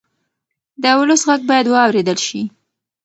د 0.81 0.83
ولس 0.99 1.21
غږ 1.29 1.41
باید 1.49 1.67
واورېدل 1.69 2.17
شي 2.27 2.41